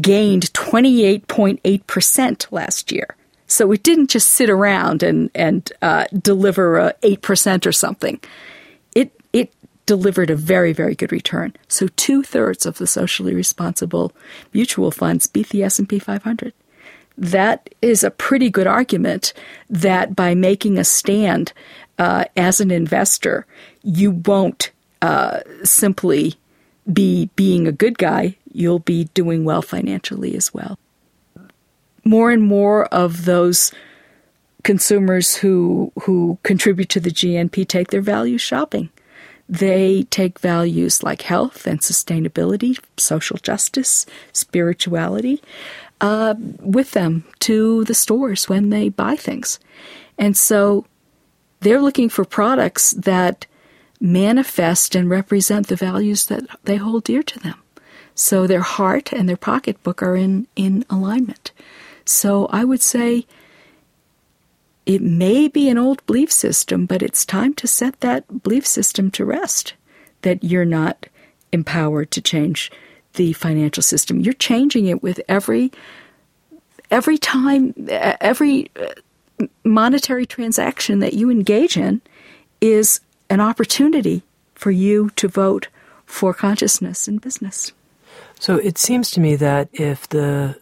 [0.00, 3.16] gained 28.8% last year.
[3.46, 8.18] So it didn't just sit around and and uh, deliver eight percent or something.
[8.94, 9.52] It it
[9.86, 11.54] delivered a very very good return.
[11.68, 14.12] So two thirds of the socially responsible
[14.52, 16.52] mutual funds beat the S and P 500.
[17.18, 19.32] That is a pretty good argument
[19.68, 21.52] that by making a stand
[21.98, 23.46] uh, as an investor,
[23.82, 24.70] you won't
[25.02, 26.34] uh, simply
[26.90, 28.36] be being a good guy.
[28.50, 30.78] You'll be doing well financially as well
[32.04, 33.72] more and more of those
[34.62, 38.90] consumers who who contribute to the GNP take their value shopping.
[39.52, 45.42] They take values like health and sustainability, social justice, spirituality,
[46.00, 49.60] uh, with them to the stores when they buy things,
[50.16, 50.86] and so
[51.60, 53.44] they're looking for products that
[54.00, 57.58] manifest and represent the values that they hold dear to them.
[58.14, 61.52] So their heart and their pocketbook are in, in alignment.
[62.04, 63.26] So I would say
[64.86, 69.10] it may be an old belief system, but it's time to set that belief system
[69.12, 69.74] to rest
[70.22, 71.06] that you're not
[71.52, 72.70] empowered to change
[73.14, 74.20] the financial system.
[74.20, 75.70] You're changing it with every
[76.90, 82.00] every time every uh, monetary transaction that you engage in
[82.60, 84.22] is an opportunity
[84.54, 85.68] for you to vote
[86.06, 87.72] for consciousness in business.
[88.38, 90.56] So it seems to me that if the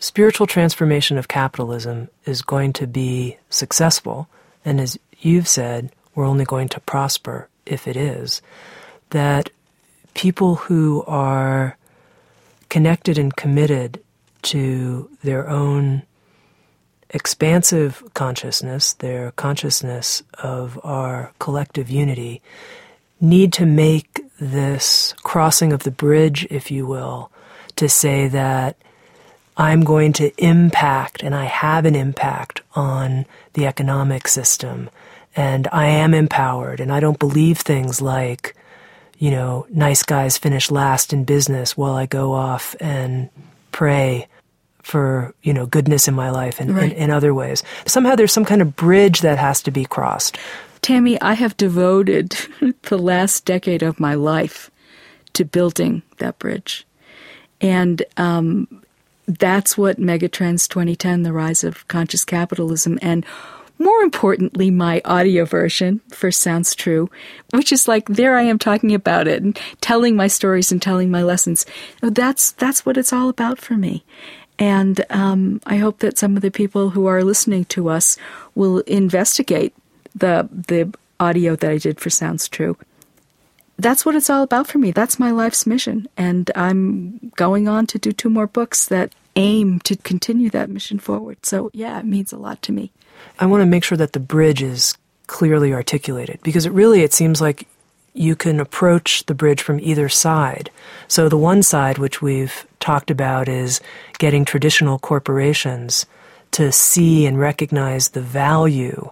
[0.00, 4.28] spiritual transformation of capitalism is going to be successful,
[4.64, 8.42] and as you've said, we're only going to prosper if it is,
[9.10, 9.50] that
[10.14, 11.76] people who are
[12.68, 14.02] connected and committed
[14.42, 16.02] to their own
[17.10, 22.40] expansive consciousness, their consciousness of our collective unity,
[23.20, 27.30] need to make this crossing of the bridge, if you will,
[27.76, 28.76] to say that
[29.56, 34.90] I'm going to impact, and I have an impact on the economic system,
[35.36, 38.56] and I am empowered, and I don't believe things like,
[39.18, 43.28] you know, nice guys finish last in business while I go off and
[43.70, 44.28] pray
[44.82, 47.10] for, you know, goodness in my life and right.
[47.10, 47.62] other ways.
[47.86, 50.38] Somehow there's some kind of bridge that has to be crossed.
[50.82, 52.36] Tami, I have devoted
[52.82, 54.70] the last decade of my life
[55.34, 56.86] to building that bridge.
[57.60, 58.82] And um,
[59.38, 63.24] that's what Megatrends 2010, The Rise of Conscious Capitalism, and
[63.78, 67.10] more importantly, my audio version for Sounds True,
[67.52, 71.10] which is like there I am talking about it and telling my stories and telling
[71.10, 71.64] my lessons.
[72.02, 74.04] That's that's what it's all about for me.
[74.58, 78.18] And um, I hope that some of the people who are listening to us
[78.54, 79.74] will investigate
[80.14, 82.76] the the audio that I did for Sounds True.
[83.78, 84.90] That's what it's all about for me.
[84.90, 86.06] That's my life's mission.
[86.18, 90.98] And I'm going on to do two more books that aim to continue that mission
[90.98, 91.44] forward.
[91.44, 92.92] So, yeah, it means a lot to me.
[93.38, 97.12] I want to make sure that the bridge is clearly articulated because it really it
[97.12, 97.66] seems like
[98.12, 100.70] you can approach the bridge from either side.
[101.06, 103.80] So the one side which we've talked about is
[104.18, 106.06] getting traditional corporations
[106.52, 109.10] to see and recognize the value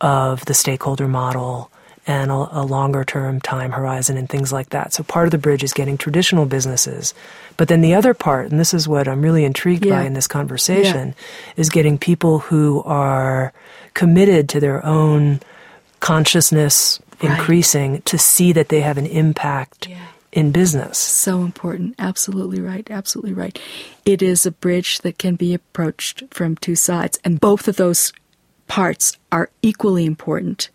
[0.00, 1.70] of the stakeholder model
[2.06, 4.92] and a, a, longer term time horizon and things like that.
[4.92, 7.14] So part of the bridge is getting traditional businesses.
[7.56, 10.00] But then the other part, and this is what I'm really intrigued yeah.
[10.00, 11.52] by in this conversation, yeah.
[11.56, 13.52] is getting people who are
[13.94, 15.40] committed to their own
[16.00, 17.30] consciousness right.
[17.30, 20.06] increasing to see that they have an impact yeah.
[20.32, 20.98] in business.
[20.98, 21.96] So important.
[21.98, 22.88] Absolutely right.
[22.90, 23.58] Absolutely right.
[24.04, 28.12] It is a bridge that can be approached from two sides, and both of those
[28.68, 30.70] parts are equally important.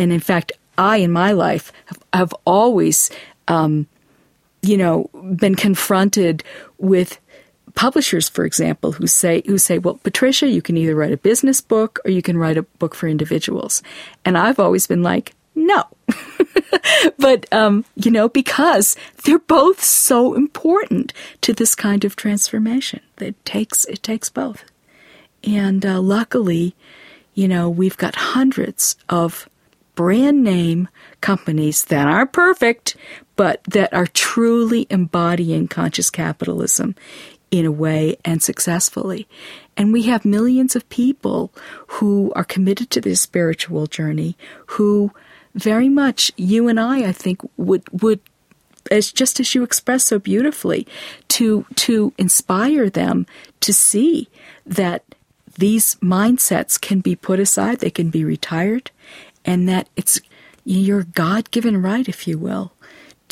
[0.00, 3.10] And in fact, I, in my life, have, have always,
[3.48, 3.86] um,
[4.62, 6.42] you know, been confronted
[6.78, 7.20] with
[7.74, 11.60] publishers, for example, who say who say, "Well, Patricia, you can either write a business
[11.60, 13.82] book or you can write a book for individuals,"
[14.24, 15.84] and I've always been like, "No."
[17.18, 23.44] but um, you know, because they're both so important to this kind of transformation, it
[23.44, 24.64] takes it takes both.
[25.44, 26.74] And uh, luckily,
[27.34, 29.46] you know, we've got hundreds of
[30.00, 30.88] brand name
[31.20, 32.96] companies that are perfect,
[33.36, 36.94] but that are truly embodying conscious capitalism
[37.50, 39.28] in a way and successfully.
[39.76, 41.52] And we have millions of people
[41.86, 44.38] who are committed to this spiritual journey
[44.68, 45.12] who
[45.54, 48.20] very much you and I I think would would
[48.90, 50.86] as just as you express so beautifully
[51.36, 53.26] to to inspire them
[53.60, 54.30] to see
[54.64, 55.04] that
[55.58, 58.90] these mindsets can be put aside, they can be retired,
[59.50, 60.20] and that it's
[60.64, 62.72] your God given right, if you will,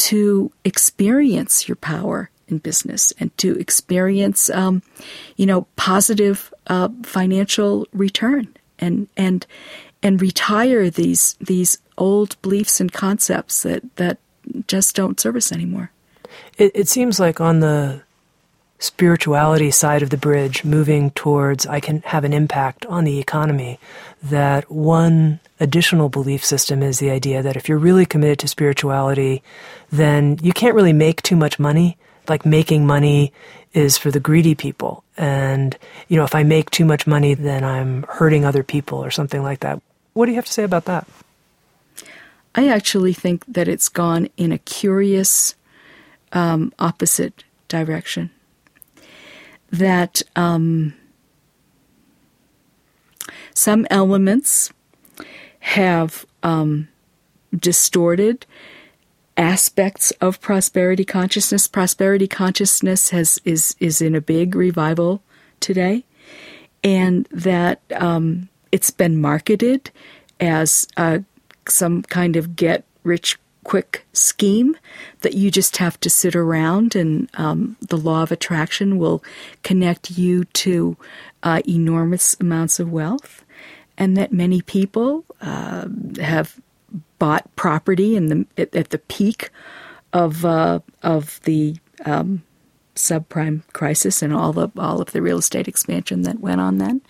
[0.09, 4.83] to experience your power in business and to experience, um,
[5.37, 8.49] you know, positive uh, financial return
[8.81, 9.47] and and
[10.03, 14.19] and retire these these old beliefs and concepts that that
[14.67, 15.93] just don't serve us anymore.
[16.57, 18.03] It, it seems like on the
[18.79, 23.79] spirituality side of the bridge, moving towards I can have an impact on the economy,
[24.23, 29.43] that one additional belief system is the idea that if you're really committed to spirituality,
[29.91, 31.97] then you can't really make too much money.
[32.29, 33.33] Like making money
[33.73, 35.03] is for the greedy people.
[35.17, 35.77] And,
[36.09, 39.43] you know, if I make too much money, then I'm hurting other people or something
[39.43, 39.81] like that.
[40.13, 41.07] What do you have to say about that?
[42.55, 45.55] I actually think that it's gone in a curious
[46.33, 48.31] um, opposite direction
[49.71, 50.95] that um,
[53.55, 54.73] some elements
[55.61, 56.89] have um,
[57.57, 58.47] distorted
[59.37, 61.67] aspects of prosperity consciousness.
[61.67, 65.23] Prosperity consciousness has is is in a big revival
[65.61, 66.05] today,
[66.83, 69.91] and that um, it's been marketed
[70.41, 71.19] as uh,
[71.69, 73.39] some kind of get rich
[73.69, 74.75] quick scheme
[75.21, 79.23] that you just have to sit around and um, the law of attraction will
[79.63, 80.97] connect you to
[81.43, 83.45] uh, enormous amounts of wealth
[83.99, 85.87] and that many people uh,
[86.19, 86.59] have
[87.19, 89.51] bought property in the at, at the peak
[90.15, 92.43] of uh, of the um,
[92.95, 97.03] subprime crisis and all the all of the real estate expansion that went on then,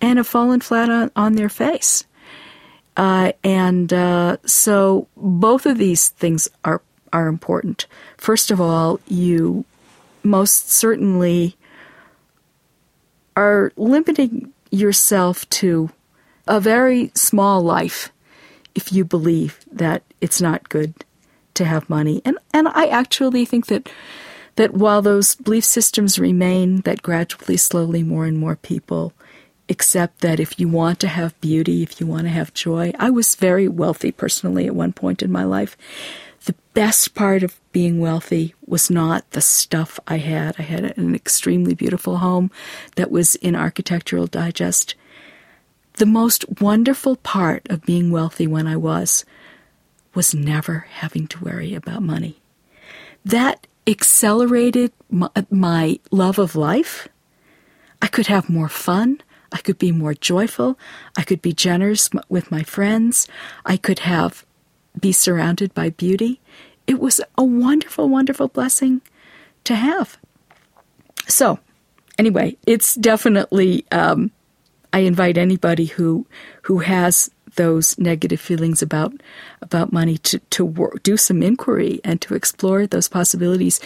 [0.00, 2.04] and have fallen flat on, on their face.
[2.98, 6.82] Uh, and uh, so both of these things are
[7.12, 7.86] are important.
[8.18, 9.64] First of all, you
[10.24, 11.56] most certainly
[13.36, 15.90] are limiting yourself to
[16.48, 18.10] a very small life
[18.74, 20.92] if you believe that it's not good
[21.54, 22.20] to have money.
[22.24, 23.88] And and I actually think that
[24.56, 29.12] that while those belief systems remain, that gradually, slowly, more and more people
[29.68, 33.10] accept that if you want to have beauty, if you want to have joy, I
[33.10, 35.76] was very wealthy personally at one point in my life.
[36.44, 40.54] The best part of being wealthy was not the stuff I had.
[40.58, 42.50] I had an extremely beautiful home
[42.96, 44.94] that was in Architectural Digest.
[45.94, 49.24] The most wonderful part of being wealthy when I was
[50.14, 52.40] was never having to worry about money.
[53.24, 57.08] That accelerated my, my love of life.
[58.00, 59.20] I could have more fun.
[59.52, 60.78] I could be more joyful.
[61.16, 63.26] I could be generous with my friends.
[63.64, 64.44] I could have
[64.98, 66.40] be surrounded by beauty.
[66.86, 69.00] It was a wonderful, wonderful blessing
[69.64, 70.18] to have.
[71.26, 71.58] So,
[72.18, 73.84] anyway, it's definitely.
[73.92, 74.30] Um,
[74.92, 76.26] I invite anybody who
[76.62, 79.12] who has those negative feelings about
[79.60, 83.80] about money to to work, do some inquiry and to explore those possibilities,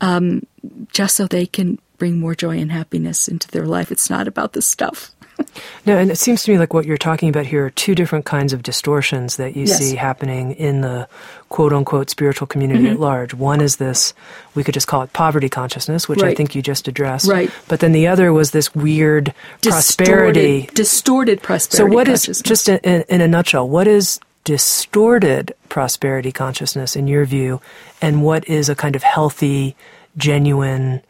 [0.00, 0.46] um,
[0.92, 3.90] just so they can bring more joy and happiness into their life.
[3.90, 5.10] It's not about the stuff.
[5.86, 8.26] no, and it seems to me like what you're talking about here are two different
[8.26, 9.78] kinds of distortions that you yes.
[9.78, 11.08] see happening in the
[11.48, 12.92] quote unquote spiritual community mm-hmm.
[12.92, 13.32] at large.
[13.32, 14.12] One is this,
[14.54, 16.32] we could just call it poverty consciousness, which right.
[16.32, 17.26] I think you just addressed.
[17.26, 17.50] Right.
[17.68, 19.32] But then the other was this weird
[19.62, 20.68] distorted, prosperity.
[20.74, 21.90] Distorted prosperity.
[21.90, 27.24] So, what is, just in, in a nutshell, what is distorted prosperity consciousness in your
[27.24, 27.62] view,
[28.02, 29.74] and what is a kind of healthy,
[30.18, 31.00] genuine,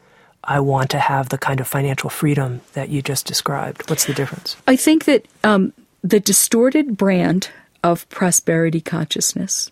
[0.46, 3.88] I want to have the kind of financial freedom that you just described?
[3.88, 4.56] What's the difference?
[4.66, 5.72] I think that um,
[6.02, 7.50] the distorted brand
[7.82, 9.70] of prosperity consciousness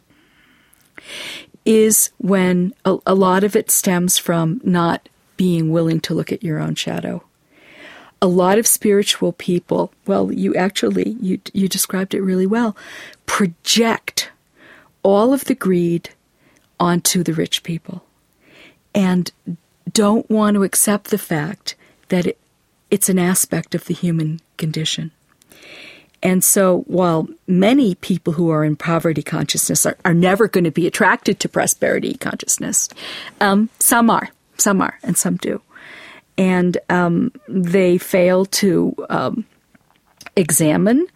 [1.65, 6.43] is when a, a lot of it stems from not being willing to look at
[6.43, 7.23] your own shadow.
[8.21, 12.77] A lot of spiritual people, well, you actually you you described it really well,
[13.27, 14.31] project
[15.03, 16.11] all of the greed
[16.79, 18.05] onto the rich people
[18.95, 19.33] and
[19.93, 21.75] don't want to accept the fact
[22.09, 22.39] that it,
[22.91, 25.11] it's an aspect of the human condition.
[26.23, 30.71] And so, while many people who are in poverty consciousness are, are never going to
[30.71, 32.89] be attracted to prosperity consciousness,
[33.41, 35.61] um, some are, some are, and some do.
[36.39, 39.45] And um, they fail to um,
[40.37, 41.07] examine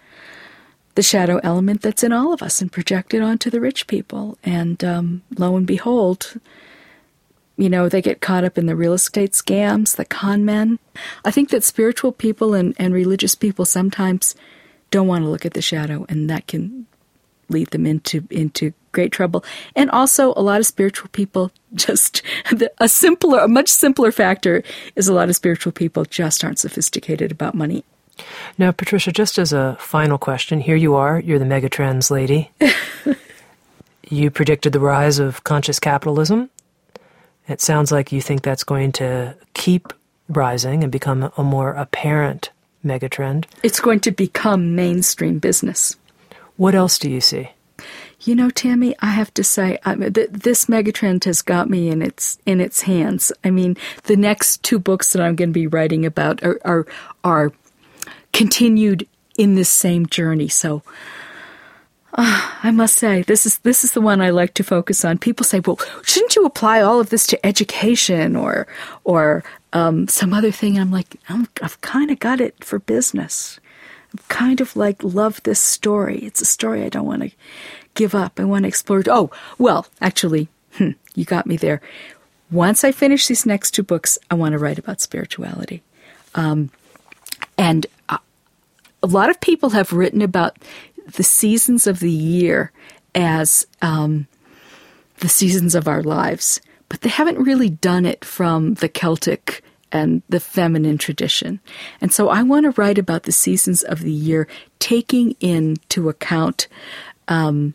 [0.97, 4.39] the shadow element that's in all of us and project it onto the rich people.
[4.43, 6.41] And um, lo and behold,
[7.57, 10.79] you know, they get caught up in the real estate scams, the con men.
[11.25, 14.35] I think that spiritual people and, and religious people sometimes
[14.91, 16.87] don't want to look at the shadow, and that can
[17.49, 19.45] lead them into into great trouble.
[19.75, 22.23] And also, a lot of spiritual people just
[22.79, 24.63] a simpler, a much simpler factor
[24.95, 27.85] is a lot of spiritual people just aren't sophisticated about money.
[28.57, 31.21] Now, Patricia, just as a final question, here you are.
[31.21, 32.51] You're the megatrends lady.
[34.09, 36.49] you predicted the rise of conscious capitalism.
[37.49, 39.93] It sounds like you think that's going to keep
[40.29, 42.51] rising and become a more apparent
[42.85, 43.47] megatrend.
[43.63, 45.97] It's going to become mainstream business.
[46.57, 47.51] What else do you see?
[48.21, 51.89] You know, Tami, I have to say, I mean, th- this megatrend has got me
[51.91, 53.31] in its in its hands.
[53.45, 56.87] I mean, the next two books that I'm going to be writing about are are,
[57.23, 57.53] are
[58.33, 59.07] continued
[59.39, 60.49] in this same journey.
[60.49, 60.83] So
[62.17, 65.19] uh, I must say, this is this is the one I like to focus on.
[65.19, 68.67] People say, "Well, shouldn't you apply all of this to education or
[69.05, 69.45] or
[69.75, 73.61] um, some other thing?" And I'm like, i have kind of got it for business.
[74.15, 76.19] i kind of like love this story.
[76.21, 77.31] It's a story I don't want to
[77.95, 78.41] give up.
[78.41, 79.01] I want to explore.
[79.01, 79.09] It.
[79.09, 81.83] Oh, well, actually, hmm, you got me there.
[82.51, 85.83] Once I finish these next two books, I want to write about spirituality.
[86.35, 86.71] Um,
[87.59, 88.19] and uh,
[89.03, 90.57] a lot of people have written about
[91.07, 92.73] the seasons of the year
[93.15, 94.27] as um,
[95.19, 100.23] the seasons of our lives, but they haven't really done it from the Celtic and
[100.29, 101.61] the feminine tradition.
[102.01, 104.49] And so I want to write about the seasons of the year,
[104.79, 106.69] taking into account
[107.29, 107.75] um,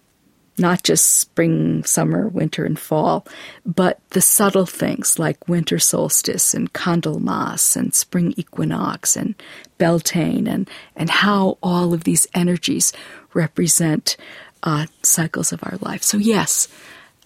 [0.57, 3.25] not just spring, summer, winter, and fall,
[3.65, 9.33] but the subtle things like winter solstice and Candlemas and spring equinox and
[9.77, 12.93] Beltane, and, and how all of these energies
[13.33, 14.17] represent
[14.63, 16.03] uh, cycles of our life.
[16.03, 16.67] So, yes,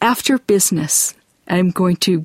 [0.02, 1.14] after business,
[1.48, 2.24] I'm going to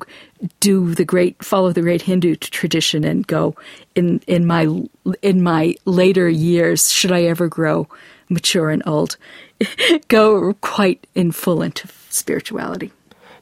[0.59, 3.55] do the great follow the great Hindu tradition and go
[3.95, 4.67] in in my
[5.21, 7.87] in my later years should I ever grow
[8.29, 9.17] mature and old
[10.07, 12.91] go quite in full into spirituality.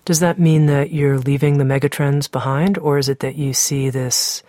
[0.06, 3.90] Does that mean that you're leaving the megatrends behind or is it that you see
[3.90, 4.44] this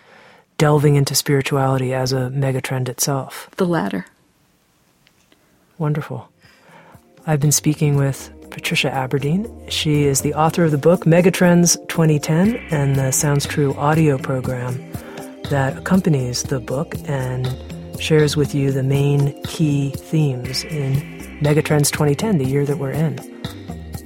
[0.57, 3.49] delving into spirituality as a megatrend itself?
[3.57, 4.05] The latter.
[5.81, 6.29] Wonderful.
[7.25, 9.49] I've been speaking with Patricia Aburdene.
[9.67, 14.75] She is the author of the book Megatrends 2010 and the Sounds True audio program
[15.49, 17.57] that accompanies the book and
[17.99, 20.93] shares with you the main key themes in
[21.41, 23.17] Megatrends 2010, the year that we're in.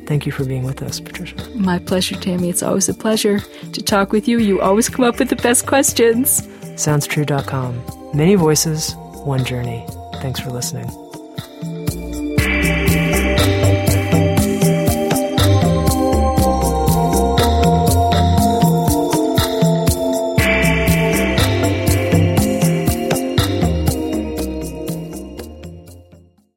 [0.07, 1.36] Thank you for being with us, Patricia.
[1.55, 2.49] My pleasure, Tami.
[2.49, 4.38] It's always a pleasure to talk with you.
[4.38, 6.41] You always come up with the best questions.
[6.78, 8.11] SoundsTrue.com.
[8.13, 8.95] Many voices,
[9.26, 9.86] one journey.
[10.21, 10.89] Thanks for listening.
[13.26, 13.54] Yeah.